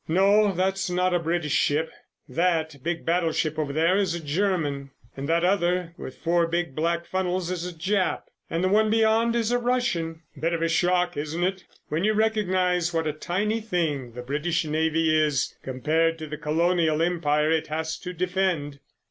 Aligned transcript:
No, 0.07 0.51
that's 0.51 0.89
not 0.89 1.13
a 1.13 1.19
British 1.19 1.51
ship—that 1.53 2.77
big 2.81 3.05
battleship 3.05 3.59
over 3.59 3.71
there 3.71 3.97
is 3.97 4.15
a 4.15 4.19
German, 4.19 4.89
and 5.15 5.29
that 5.29 5.45
other 5.45 5.93
with 5.95 6.17
four 6.17 6.47
big 6.47 6.73
black 6.75 7.05
funnels 7.05 7.51
is 7.51 7.67
a 7.67 7.71
Jap, 7.71 8.23
and 8.49 8.63
the 8.63 8.67
one 8.67 8.89
beyond 8.89 9.35
is 9.35 9.51
a 9.51 9.59
Russian. 9.59 10.23
Bit 10.39 10.53
of 10.53 10.63
a 10.63 10.69
shock, 10.69 11.15
isn't 11.17 11.43
it, 11.43 11.65
when 11.89 12.03
you 12.03 12.15
recognise 12.15 12.91
what 12.91 13.05
a 13.05 13.13
tiny 13.13 13.61
thing 13.61 14.13
the 14.13 14.23
British 14.23 14.65
Navy 14.65 15.15
is 15.15 15.53
compared 15.61 16.17
to 16.17 16.25
the 16.25 16.35
Colonial 16.35 16.99
Empire 17.03 17.51
it 17.51 17.67
has 17.67 17.95
to 17.99 18.11
defend?" 18.11 18.79